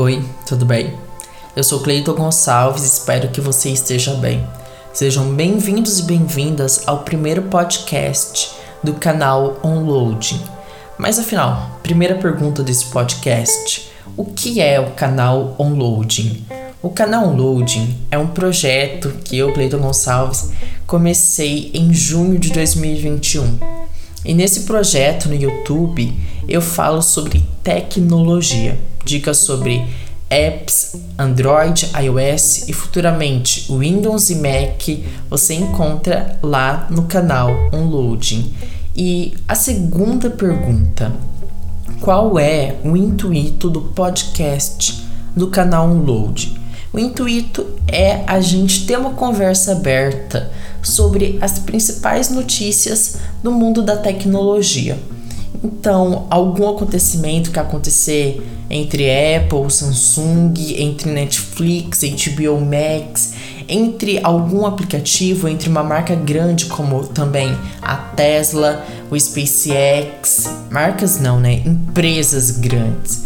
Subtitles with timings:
[0.00, 0.94] Oi, tudo bem?
[1.56, 4.46] Eu sou Cleiton Gonçalves espero que você esteja bem.
[4.92, 10.40] Sejam bem-vindos e bem-vindas ao primeiro podcast do canal Onloading.
[10.96, 16.46] Mas afinal, primeira pergunta desse podcast: o que é o canal Onloading?
[16.80, 20.52] O canal Onloading é um projeto que eu, Cleiton Gonçalves,
[20.86, 23.77] comecei em junho de 2021.
[24.28, 26.14] E nesse projeto no YouTube
[26.46, 29.82] eu falo sobre tecnologia dicas sobre
[30.28, 34.86] apps Android, iOS e futuramente Windows e Mac
[35.30, 38.52] você encontra lá no canal Onloading.
[38.94, 41.10] E a segunda pergunta:
[41.98, 46.54] qual é o intuito do podcast do canal Onload?
[46.92, 50.50] O intuito é a gente ter uma conversa aberta
[50.82, 54.98] sobre as principais notícias do mundo da tecnologia.
[55.62, 59.06] Então, algum acontecimento que acontecer entre
[59.36, 63.34] Apple, Samsung, entre Netflix, HBO Max,
[63.68, 71.40] entre algum aplicativo, entre uma marca grande como também a Tesla, o SpaceX, marcas não,
[71.40, 71.62] né?
[71.64, 73.24] Empresas grandes.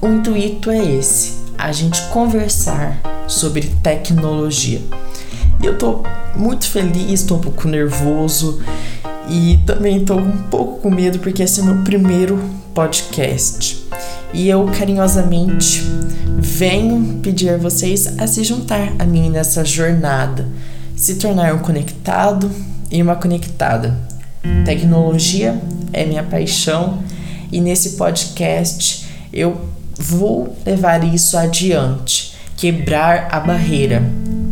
[0.00, 4.80] O intuito é esse, a gente conversar sobre tecnologia.
[5.62, 6.02] Eu tô
[6.34, 8.60] muito feliz, tô um pouco nervoso
[9.28, 12.40] e também tô um pouco com medo porque esse é meu primeiro
[12.74, 13.86] podcast.
[14.32, 15.82] E eu carinhosamente
[16.38, 20.48] venho pedir a vocês a se juntar a mim nessa jornada,
[20.96, 22.50] se tornar um conectado
[22.90, 23.98] e uma conectada.
[24.64, 25.60] Tecnologia
[25.92, 27.02] é minha paixão
[27.52, 29.60] e nesse podcast eu
[30.00, 34.02] vou levar isso adiante, quebrar a barreira,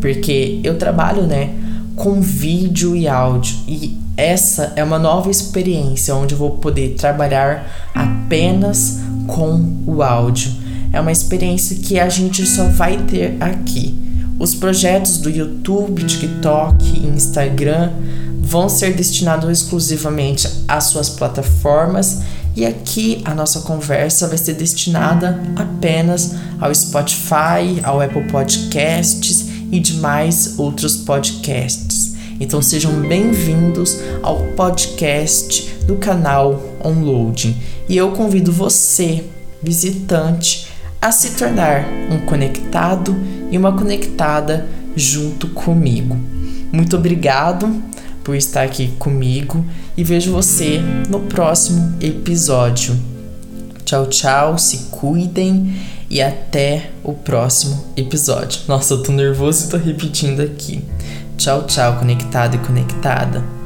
[0.01, 1.51] porque eu trabalho, né,
[1.97, 7.91] com vídeo e áudio e essa é uma nova experiência onde eu vou poder trabalhar
[7.95, 10.51] apenas com o áudio.
[10.93, 13.97] É uma experiência que a gente só vai ter aqui.
[14.39, 17.93] Os projetos do YouTube, TikTok Instagram
[18.41, 22.23] vão ser destinados exclusivamente às suas plataformas
[22.59, 29.79] e aqui a nossa conversa vai ser destinada apenas ao Spotify, ao Apple Podcasts e
[29.79, 32.17] demais outros podcasts.
[32.41, 37.57] Então sejam bem-vindos ao podcast do canal Onloading.
[37.89, 39.25] E eu convido você,
[39.63, 40.67] visitante,
[41.01, 43.17] a se tornar um conectado
[43.53, 44.67] e uma conectada
[44.97, 46.19] junto comigo.
[46.73, 47.73] Muito obrigado
[48.29, 49.65] por estar aqui comigo
[49.97, 52.95] e vejo você no próximo episódio.
[53.87, 55.75] Tchau, tchau, se cuidem
[56.11, 58.61] e até o próximo episódio.
[58.69, 60.85] Nossa, eu tô nervoso e tô repetindo aqui.
[61.39, 63.58] Tchau, tchau, conectado e conectada.